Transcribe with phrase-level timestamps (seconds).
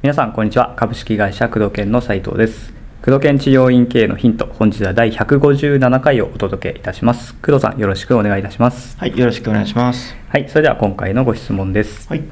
[0.00, 0.74] 皆さんこんにちは。
[0.76, 2.72] 株式会社工藤研の斉藤です。
[3.04, 7.34] 工藤研治療院経営のヒント本日は第157回をお届けいたします。
[7.34, 8.96] 工藤さんよろしくお願いいたします。
[8.98, 10.14] はい、よろしくお願いします。
[10.28, 12.08] はいそれでは今回のご質問です。
[12.08, 12.22] はい。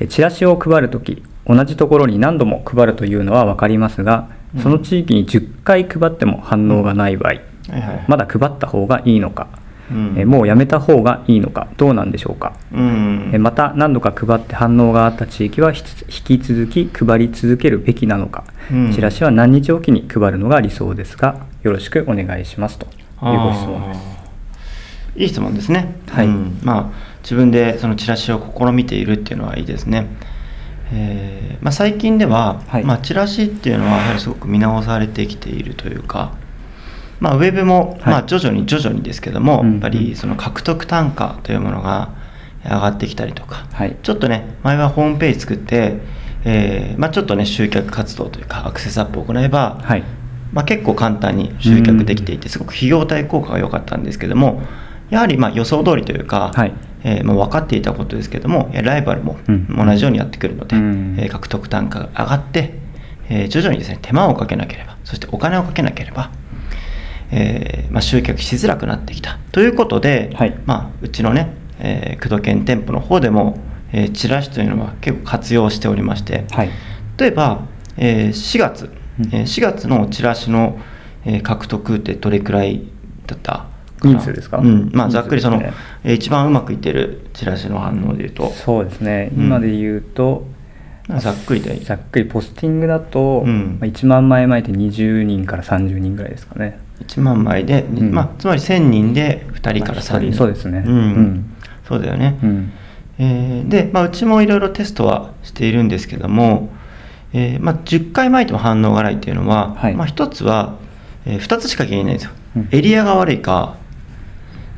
[0.00, 4.30] えチラシを配るとき同じところに何度も配るというのは分かりますが
[4.62, 7.34] その地域に10回配っても反応がない場合、
[7.68, 8.04] はいはい。
[8.08, 9.48] まだ配った方がいいのか、
[9.90, 10.14] うん。
[10.16, 11.68] えもうやめた方がいいのか。
[11.76, 13.30] どうなんでしょうか、うん。
[13.32, 18.92] えまた何度か配って反応があった地域は引き続き配り続けるべきなのか、うん。
[18.92, 24.22] チラシは何日おきに配るのが理想ですがよろしくお願いしますというご質問です。
[25.16, 25.94] いい質問ですね。
[26.08, 26.26] はい。
[26.26, 26.58] うん。
[26.62, 30.06] まあ、自分でそのチラシを試みているっていうのはいいですね。
[30.94, 32.84] えーまあ、最近では、はい。
[32.84, 36.32] まあ、チラシっていうのはやはりすごく見直されてきているというか、
[37.22, 38.10] まあ、ウェブも、はい。
[38.14, 42.10] まあ、徐々に徐々にですけども、うんやっぱりその獲得単価というものが
[42.64, 43.96] 上がってきたりとか、はい。
[44.02, 46.00] ちょっとね、前はホームページ作って、
[46.44, 50.02] えーまあ、ちょっとね、集客活動というか、アクセスアップを行えば、はい。
[50.52, 54.60] まあ、結構簡単に集客できていて、すごく費用対効果が良かったんですけども、
[55.08, 56.72] やはりまあ予想通りというか、はい。
[57.04, 59.66] えーまあ、分かっていたことですけども、ライバルもうん。
[59.86, 61.16] 同じようにやってくるので、うん。
[61.20, 62.74] えー獲得単価が上がって、
[63.28, 66.30] えー徐々にですね手間をかけなければ、そしてお金をかけなければ、
[67.34, 69.38] えーまあ、集客しづらくなってきた。
[69.52, 70.54] ということで、はい。
[70.66, 71.48] まあ、うちのね、
[71.80, 73.58] えー、工藤県店舗の方でも、
[73.92, 76.70] えーチラシというのは結構活用しておりまして、はい。
[77.18, 77.62] 例えば、
[77.96, 79.26] えー4月、うん。
[79.26, 80.78] えー4月のチラシの、
[81.24, 82.82] えー獲得ってどれくらい
[83.26, 83.66] だった
[84.02, 84.58] 人数ですか？
[84.58, 84.90] うん。
[84.92, 85.72] まあ、ざっくりその、ね
[86.04, 89.30] えー一番うまくいってるチラシの反応でいうと、そうですね。
[89.36, 89.44] うん。
[89.46, 90.46] 今で言うと、
[91.18, 93.78] ざっくりでざっくりポスティングだと、うん。
[93.80, 98.12] まあ1万枚前って20人から30人ぐらいですかね1万枚で、ん。
[98.12, 100.82] まあ、つまり1000人で2人から3人、まそうですね。
[100.86, 100.94] うん。
[100.94, 101.44] うん。
[101.86, 102.72] そうだよね、うん。
[103.18, 106.70] えーで、まあ、うちもいろいろテストはしているんですけども、
[107.32, 109.94] えーまあ、10回巻いても反応がないっていうのは、はい。
[109.94, 110.76] まあ、1つは、
[111.26, 112.68] え2つしか原因ないんですよ、うん。
[112.70, 113.76] エリアが悪いか、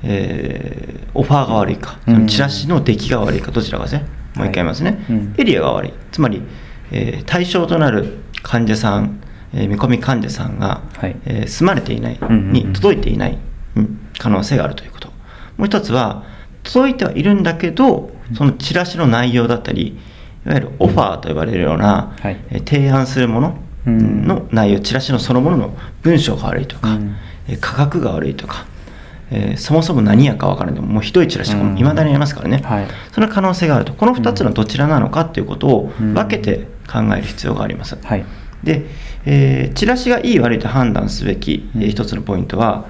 [0.03, 2.15] えーオファーが悪いか、うん。
[2.15, 4.04] そのチラシの出来が悪いかどちらかですね。
[4.34, 5.34] もう一回言いますね、はいうん。
[5.38, 5.93] エリアが悪い。
[6.10, 6.43] つまり、
[6.91, 9.20] えー対象となる患者さん、
[9.54, 11.16] えー見込み患者さんが、はい。
[11.26, 12.53] えー住まれていない、うんうんうん。
[12.53, 13.38] に届いていない、
[13.76, 15.09] うん可能性があるということ。
[15.56, 16.25] もう一つは
[16.62, 19.98] 届いてはいるんだけどそのチラシの内容だったり
[20.47, 22.37] いわゆるオファーと呼ばれるような、はい。
[22.50, 24.26] えー提案するものうん。
[24.26, 27.16] の内容、チラシのそのものの文章が悪いとか、うん。
[27.48, 28.66] えー価格が悪いとか、
[29.31, 30.81] えーそもそも何やか分からない。
[30.81, 32.87] でももうひどいチラシとかもいまだにありますからね、はい。
[33.12, 33.93] その可能性があると。
[33.93, 36.14] この2つのどちらなのかということをうん。
[36.14, 38.25] 分けて考える必要があります、はい。
[38.62, 38.87] で、
[39.27, 41.91] えーチラシがいい悪いと判断すべき、えーうん。
[41.91, 42.87] 一つのポイントは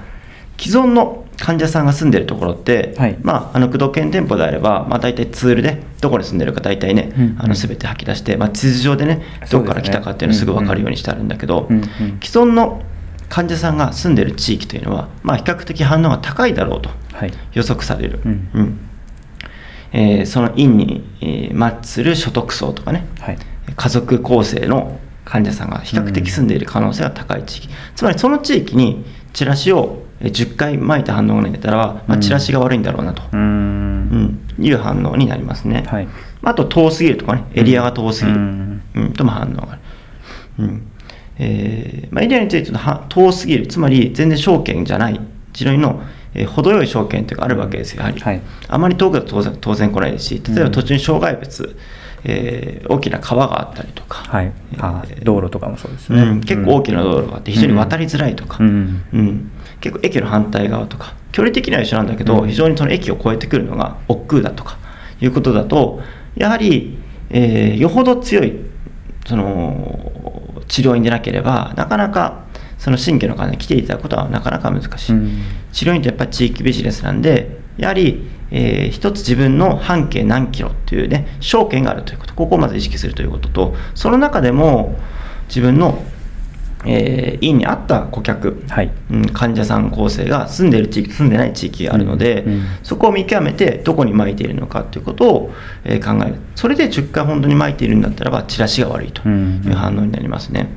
[0.57, 3.17] 既存の患者さんが住んでるところって、はい。
[3.21, 7.35] まあ、あの工藤研店舗であれば、まあ、大体ツールでどこに住んでるか大体ね、うん。
[7.39, 11.85] あの全て吐き出して、まあ、地図上でねどこから来たかっていうのをすぐ分かるようにしてあるんだけど、うんうん
[12.23, 12.81] 既存の
[13.27, 17.33] 患者さんが住んでる地域というのは、まあ、比較的反応が高いだろうとはい。
[17.53, 18.79] 予測される、うん。
[19.91, 23.37] えーその院に、えーマッチする所得層とかね、はい。
[23.75, 29.03] 家族構成の患者さんが比較的住んでいる可能性が高い地域、つまりその地域に
[29.33, 32.21] チラシをえー10回巻いた反応がなったら、まあ、うん。
[32.21, 33.41] チラシが悪いんだろうなと、うーん。
[34.57, 34.65] うん。
[34.65, 36.07] いう反応になりますね、はい。
[36.43, 38.81] あと遠すぎるとかねエリアが遠すぎる、ううん。
[39.09, 39.81] んとも反応がある、
[40.59, 40.87] うん。
[41.37, 43.67] えーまあ、エリアについてのは遠すぎる。
[43.67, 45.19] つまり全然証券じゃない。
[45.53, 46.01] 治療院の、
[46.33, 48.41] えー程よい証券というのがあるわけですよやはり、はい。
[48.67, 51.75] あまり遠くだと当然当然来ないですし例えば途中に障害物、
[52.27, 54.51] えー大きな川があったりとか、はい。
[54.79, 59.03] あえー道路とかもそうですね、うん、結構大きな道路があって非常に渡りづらいとか、うん。
[59.13, 59.51] うん。
[59.79, 61.13] 結構駅の反対側とか。
[61.31, 62.49] 距離的には一緒なんだけど、うん。
[62.49, 64.77] 非常にその駅を越えてくるのが億劫だとか
[65.21, 66.01] いうことだと
[66.35, 66.97] やはり、
[67.29, 68.53] えーよほど強い
[69.25, 72.45] その治療院でなければなかなか
[72.77, 75.41] その新規の方に来ていただくことはなかなか難しい、うん。
[75.71, 82.33] 治療院ってやっぱり地域ビジネスなんでやはり、えー一つ自分の半径何キロっていうね証券があるということ。
[82.35, 84.97] ここをまず意識するということとその中でも
[85.47, 86.03] 自分の、
[86.85, 88.91] えー院に合った顧客、はい。
[89.11, 92.63] うん、患者さん構成が住んでいる地域住んでない地域があるので、うんうん。
[92.83, 95.53] そこを見極めてどこに巻いているのかということを、
[95.83, 96.35] えー考える。
[96.55, 100.69] それで10回本当に巻いているんだったらばチラシが悪いという反応になりますね、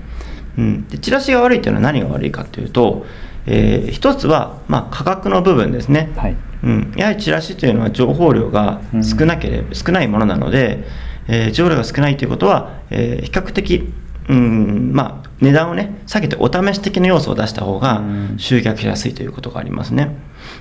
[0.56, 3.06] うん、でチラシが悪いというのは何が悪いかというと、
[3.46, 10.84] えー一つは、まあ、価格の部分ですね、はいうん、やはりチラシというのは情報量が少なければ、少ないものなので、
[11.28, 13.92] えー情報量が少ないということは、えー比較的、
[14.28, 18.34] うんまあ、値段をね下げてお試し的な要素を出した方がうん。
[18.38, 20.16] 集客しやすいということがありますね。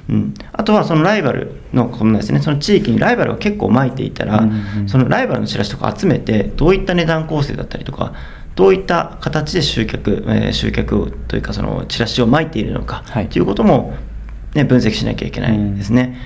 [0.10, 8.14] うん、あとはそのライバルのこのですねその地域にライバルが結構まいていたら、うんうん、そのライバルのチラシとか集めてどういった値段構成だったりとか
[8.56, 13.94] どういった形で集客、えー、集客というかそのチラシをまいているのかということも、
[14.54, 16.18] ね、分析しなきゃいけないですね。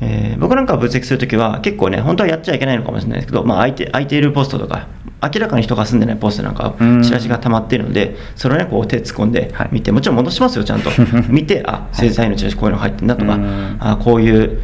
[0.00, 4.88] うん、えー、僕なんか分析するときは結構ね本当はやっちゃいけないのかもしれないですけど、まあ、空いて空いているポストとか
[5.22, 10.90] 明らかに人が住んでないポストなんかチラシが溜まっているのでそれをねこう手突っ込んで見て、もちろん戻しますよちゃんと。
[11.28, 13.38] 見てあ制裁のチラシこういうの入ってんだとか
[13.80, 14.58] あこういう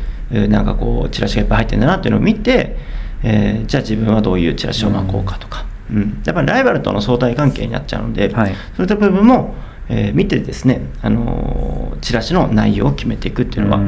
[0.48, 2.76] なんかこうチラシがいっぱい入ってんだなっていうのを見て、
[3.22, 5.64] えー、じゃあ自分はどういうチラシを巻こうかとか。
[5.90, 9.54] うん、やっぱりライバルとの相対関係になっちゃうので、はい、そういった部分も、
[9.94, 13.78] えー、見てですね、あのー、チラシの内容を決めていくっていうのは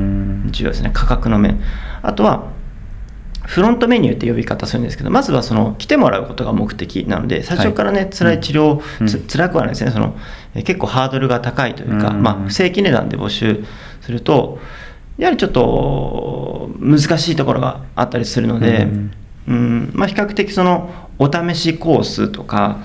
[0.50, 0.90] 重要ですね。
[0.92, 1.62] 価格の面。
[2.02, 2.52] あとは
[3.46, 9.90] フロントメニューって呼び方するんですけどまずはその来てもらうことが目的なので最初からね、はい、辛い治療、うん、つ辛くはないですね。
[9.92, 10.14] その、
[10.54, 13.64] え結構ハードルが高いというか、まあ、不正規値段で募集
[14.02, 14.58] すると
[15.16, 18.88] やはりちょっと難しいところがあったりするので、
[19.48, 19.90] うん。
[19.94, 22.82] まあ、比較的そのお試しコースとか、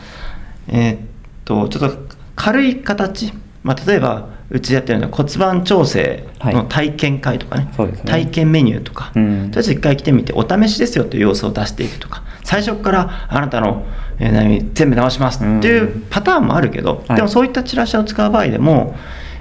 [0.68, 1.00] えー、っ
[1.44, 2.09] とちょっと
[2.40, 3.34] 軽い形、
[3.64, 7.70] まあ、例えばうちやってるのは骨盤調整の体験会とかね。
[7.78, 12.24] はいね、体験メニューとか、うん、とりあえず一回来てみてお試しですよという要素を出していくとか。
[12.46, 13.86] 最初からあなたの、
[14.18, 18.96] えー、全部直しますっていうパターンもあるけど、うん、でもそういったチラシを使う場合でも、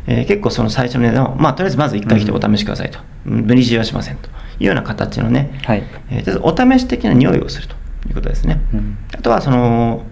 [0.07, 4.29] えー、結構その最初の値段を、まあ、とりあえずまず一回来てお試しくださいと、うん、無理強いはしませんと。
[4.61, 5.85] いうような形のね、はい。
[6.11, 7.75] えー、お試し的な匂いをすると
[8.09, 8.61] いうことですね。
[8.75, 10.05] うん、あとはその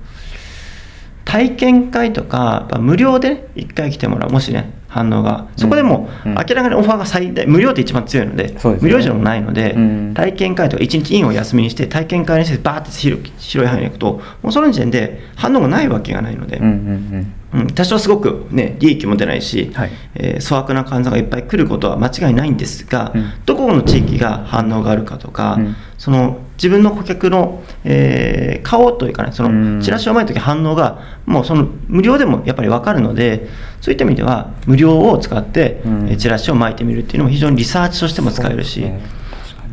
[1.26, 4.30] 体験会とか無料で一回来てもらう。
[4.30, 5.46] もしね反応が。
[5.56, 25.58] そこでも明らかにオファーが最大無料って一番強いので、ね、無料じゃもないので、うん、体験会とか1日インを休みにして体験会にしてバーって広広い範囲に行くともうその時点で反応がないわけがないので、うんうんうん、多少すごく、ね、利益も出ないし、はい、えー、粗悪な患者がいっぱい来ることは間違いないんですが、うん、どこの地域が反応があるかとか、
[25.98, 33.48] その自分の顧客の、えー、顔というかね、そのチラシを前とき反応が、もうその無料でもやっぱり分かるので、
[33.86, 35.80] そういった意味では、無料を使って、
[36.18, 38.84] チラシを巻いてみるっていうのも非常にリサーチとしても使えるし、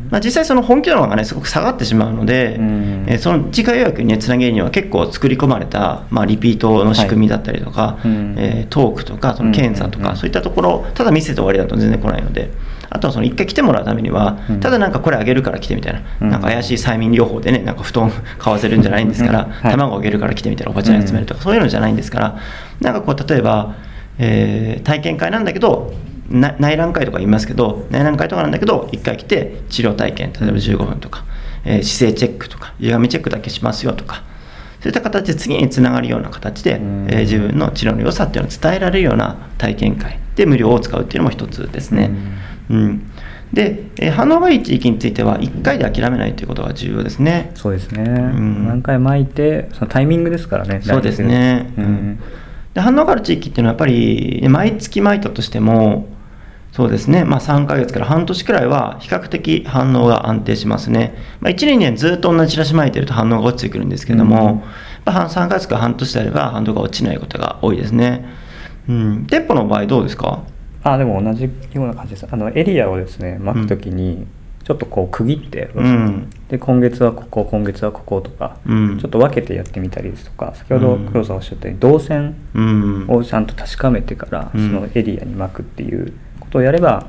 [0.08, 12.50] まあ、実際その本気度がねすごく下がってしまうので、うん、えー、その次回予約に、ね、つなげるには結構作り込まれた、まあ、リピートの仕組みだったりとか、はい、えー、トークとかその検査とか、そういったところただ見せて終わりだと全然来ないので。
[12.90, 22.36] あとはその1回来てもらうためには、ただなんかこれあげるから来てみたいな、うん、なんか怪しい催眠療法でね、なんか布団 買わせるんじゃないんですから、はい、卵あげるから来てみたいな、おばちゃん集めるとか、そういうのじゃないんですから、
[22.80, 23.74] なんかこう、例えば、
[24.18, 25.92] えー、体験会なんだけど、
[26.30, 31.24] 内覧会とか言いますけど内覧会とかなんだけど1回来て治療体験例えば15分とか、
[31.64, 34.24] えー、姿勢チェックとか歪みチェックだけしますよとか
[34.80, 42.10] そういった形で次につながるような形で、えー、自分の治療の良さっていうのを伝えられるような体験会で無料を使うっていうのも一つですね。
[42.70, 43.10] うん、うん
[43.54, 47.52] で、えー、反応がいい地域については1回で諦めないということが重要ですね。
[47.54, 48.02] そうですね。
[48.02, 48.08] う
[48.40, 50.80] ん、何回巻いて、そのタイミングですからね。
[50.82, 51.72] そうですね。
[51.78, 52.18] うん、
[52.74, 56.08] で反応がある地域っていうのはやっぱり毎月巻いたとしても
[56.72, 64.64] そうですね、まあ、3ヶ月から半年くらいは比較的反応が安定しますね、まあ、1年にずっと同じチラシ巻いてると反応が落ちてくるんですけども、
[65.06, 68.26] うん、3ヶ月から半年であれば反応が落ちないことが多いですね、
[68.88, 70.42] うん、店舗の場合どうですか？
[70.82, 72.26] あでも同じような感じです。
[72.30, 74.26] あのエリアをですね巻くときに、
[74.64, 82.34] ちょっとこう区切って、うん、で今月はここ今月はこことか、うん、ちょっと分けてやってみたりですとか先ほど黒澤おっしゃったように動線
[83.08, 87.06] をちゃんと確かめてから、そのエリアに巻くっていうことをやれば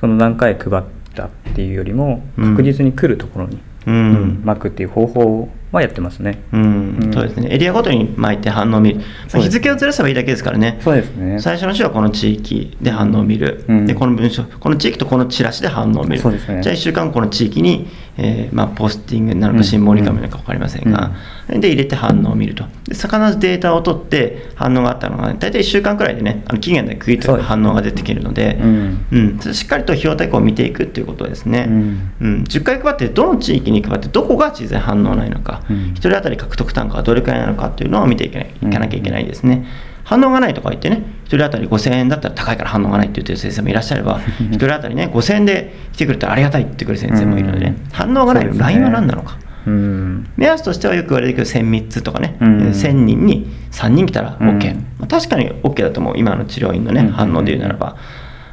[0.00, 0.84] その何回配っ
[1.14, 7.48] たっていうよりも確実に来るところに、うん、巻くっていう方法はやってますね、うん、うん、そうですね。
[7.52, 9.04] エリアごとに巻いて反応を見る、ま
[9.34, 10.78] あ、日付をずらせばいいだけですからね。
[10.82, 11.38] そうですね。
[11.40, 21.12] 最初の週はこの地域で反応を見る、うん、でこの文章この地域とこのチラシで反応を見る、ね、じゃあ1週間この地域に、えーまあ、ポスティングなのかシンボリカムなのか分かりませんが、
[21.48, 22.64] で入れて反応を見ると。
[22.84, 32.12] で必ずデータを取って反応があったのが、ね、大体1週間くらいでねあの期限で区切って反応が出てくるのでうん、うん、しっかりと費用対効を見ていくっていうことですね、うん。
[32.20, 38.38] うん、10回配ってどの地域に配ってどこが実際反応ないのか、うん、1人当たり獲得単価がどれくらいなのかっていうのを見ていか
[38.78, 39.66] なきゃいけないですね。
[40.06, 49.36] 反応がないとか言ってね、1人当たり5000円だったら高いから反応がないって言ってる先生もいらっしゃれば、 1人当たりね、5000円で来てくれたらありがたいって言ってくる先生もいるのでね、反応がない、LINE は何なのか。
[49.66, 54.86] 目安としてはよく言われるけど1000密つとかね、うん、1000人に3人来たら OK、うん。
[55.00, 57.96] まあ、確かに OK だと思う今の治療院のね、反応で言うならば、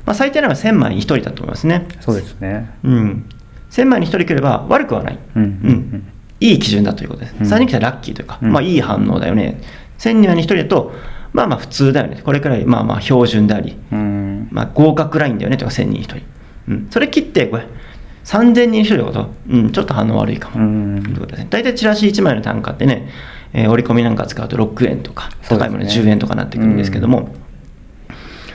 [0.07, 1.87] まあ、最低なら1000枚に1人だと思いますね。
[1.99, 3.29] そうですね、うん、
[3.69, 6.11] 1000枚に1人来れば悪くはない、うん、うん。
[6.39, 7.35] いい基準だということです。
[7.35, 9.61] 3人来たらラッキーというか、まあいい反応だよね。
[9.99, 10.93] 1000人に1人だと、
[11.33, 12.21] まあまあ普通だよね。
[12.23, 15.57] これくらいまあまあ標準であり、まあ、合格ラインだよね。
[15.57, 16.17] とか1000人1人、
[16.69, 17.67] うん、それ切ってこれ
[18.23, 21.47] 3000人1人のこと、うん、ちょっと反応悪いかも、ということですね。
[21.49, 23.09] 大体チラシ1枚の単価ってね、
[23.53, 27.29] えー、折り込みなんか使うと6円とか高いもので10円とかなってくるんですけども、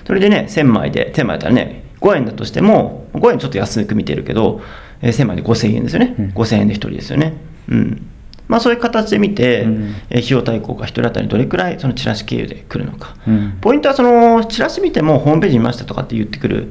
[0.07, 4.61] それでね1000枚で1000枚だったらね5円だとしても5円ちょっと安く見てるけど、
[5.03, 7.35] えー、1000枚で5000円ですよね、うん、5000円で1人ですよね。
[7.69, 8.07] うん
[8.49, 16.71] まあ、そういう形で見て、うん、費用対効果1人当たりどれくらいそのチラシ経由で来るのか、うん、ポイントはそのチラシ見てもホームページ見ましたとかって言ってくる、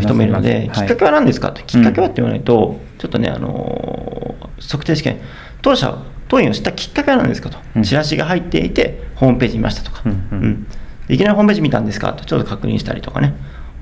[0.00, 1.52] 人もいるので、きっかけは何ですか？
[1.52, 5.20] と、きっかけはって言わないと、ちょっとね、あの測定試験、
[5.62, 5.98] 当社、
[6.28, 10.66] 当院を知ったきっかけは何ですかと、チラシが入っていて、ホームページ見ましたとか、うん。
[11.08, 12.12] いきなりホームページ見たんですか？
[12.12, 13.34] と、ちょっと確認したりとかね。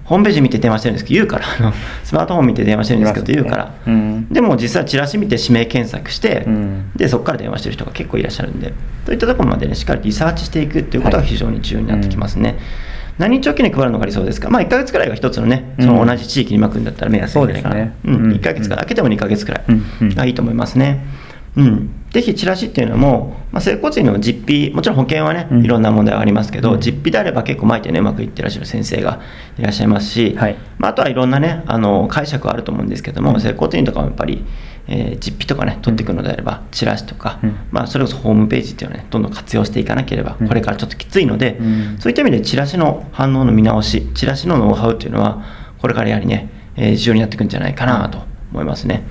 [0.09, 1.73] ホームページ見て電話してるんですけど言うからあの
[2.03, 8.73] スマートフォン見て電話してるんですけど言うから、うん、でも実際チラシ見て指名検索して、うん、でそこから電話してる人が結構いらっしゃるんで
[9.05, 12.63] そういったところまでねしっかりリサーチしていくっていうことが非常に重要になってきますね、はいうん、
[13.19, 17.97] 何日おきに配るのが理想ですか、まあ、1か月くらいが一つのね、その同じ地域に巻くんだったら目安じゃないかな、ね。
[18.05, 21.05] うん、1か月から、開けても2か月くらいがいいと思いますね。
[21.57, 29.21] うん、ぜひチラシっていうのも、まあ、整骨院の実費、もちろん保険はね、いろんな問題がありますけど、うん、実費であれば結構巻いてね、うまくいってらっしゃる先生が
[29.59, 34.45] いらっしゃいますし、はい、まあ、あとはいろんなね、あの解釈はあると思うんですけども、うん、整骨院とかもやっぱり、
[34.87, 41.59] えー、実費とかね、取っていくのであれば、チラシとか、うん、まあ、それこそホームページっていうのをね、どんどん活用していかなければ、これからちょっときついので、
[41.99, 45.45] そういった意味でチラシの反応の見直し、チラシのノウハウっていうのは、
[45.79, 48.19] これからやはりね、えー、重要になってくるんじゃないかなと
[48.53, 49.07] 思いますね。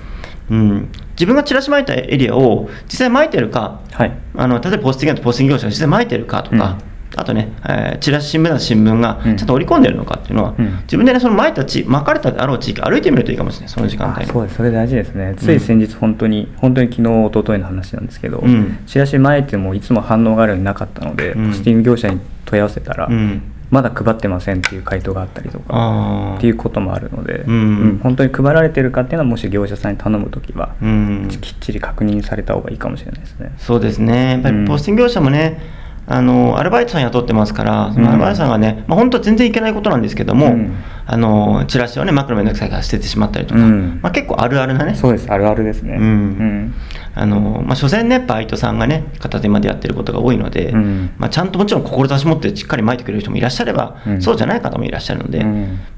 [0.50, 15.34] うん、自分がチラシ巻いたエリアを実際巻いてるか、はい、あの例えばポスティングとポスティング業者が実際巻いてるかとか、うん、あとね、えー、チラシ新聞だ新聞がちゃんと織り込んでるのかっていうのは、うん、自分でねその巻いた地巻かれたであろう地域歩いてみるといいかもしれないその時間帯そうですそれ大事ですね。
[15.36, 18.42] つい先日本当に、本当に昨日一昨日の話なんですけど、
[18.86, 23.08] チラシ巻いてもいつも反応があるようになかったので、ポスティング業者に問い合わせたら、
[23.70, 33.52] まだ配ってませんっていう回答があったりとかっていうこともあるので、うん、うん、本当に配られてるかっていうのはもし業者さんに頼む時は、うん、きっちり確認された方がいいかもしれないですね。
[33.58, 34.32] そうですね。
[34.32, 35.60] やっぱりポスティング業者もね、
[36.10, 40.74] あのアルバイトさん雇ってますから、そのアルバイトさんがね、まあ、本当は全然いけないことなんですけども、うん、
[41.06, 45.96] あのチラシをね、マクロめんどくさいから捨ててしまったりとか、うん、まあ、結構あるあるなね、そうです、あるあるですね。
[45.98, 46.74] うん。
[47.14, 50.72] あのまあ、所詮ね、バイトさんがね、片手間でやってることが多いので、
[51.18, 55.44] まあ、ちゃんともちろん志持ってしっかり巻いてくれる人もいらっしゃれば、そうじゃない方もいらっしゃるので、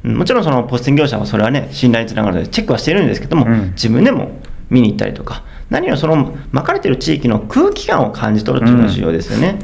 [0.03, 4.31] もちろんそのポスティング業者はそれはね、信頼につながるので、チェックはしているんですけども、自分でも
[4.71, 9.59] 見に行ったりとか、何よりその巻かれてる地域の空気感を感じ取るっていうのが重要ですよね。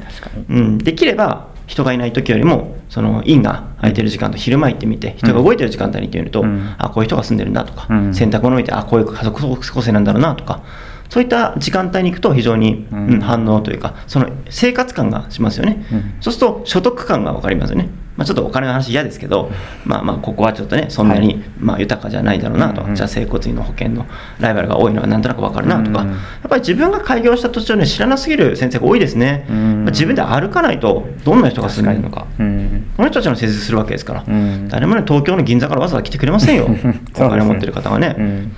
[0.49, 10.63] うん、うん、できれば人がいない時よりもその院が空いてる時間と昼間行ってみて人が動いてる時間帯に行ってみると、うん、あこういう人が住んでるんだとか、うん、洗濯物見てあこういう家族構成なんだろうなとか
[11.09, 15.85] そういった時間帯に行くと非常に、うん、反応というかその生活感がしますよね、
[16.21, 19.51] そうすると所得感が分かりますよねまあ、ちょっとお金の話嫌ですけど、
[19.85, 24.07] まあまあここはちょっとねそんなにまあ豊かじゃないだろうなと、じゃあ整骨院の保険の
[24.41, 26.13] ライバルが多いのはなんとなく分かるなとか、や
[26.47, 34.25] っぱり自分が開業した土地をね知らなすぎる先生が多いですね、まあ、自分で歩かないとどんな人が住んでるのか、この人たちの施術するわけですから、
[34.69, 36.69] 誰もね東京の銀座からわざわざ来てくれませんよ。
[37.17, 38.49] お金持ってる方はね、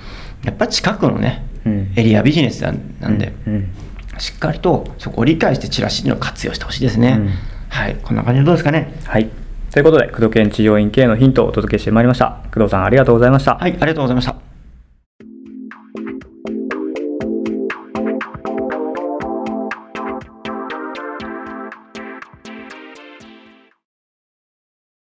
[0.45, 1.43] やっぱり近くのね、
[1.95, 3.33] エリアビジネスなんで、
[4.19, 7.19] しっかりとそこを理解してチラシの活用してほしいですね、
[7.67, 7.97] はい。
[8.01, 8.93] こんな感じでどうですかね。
[9.03, 9.29] はい
[9.71, 12.39] ということで、工藤研治療院系のヒントをお届けしてまいりました。
[12.53, 13.55] 工藤さん、ありがとうございました。
[13.55, 14.38] はい、ありがとうございました。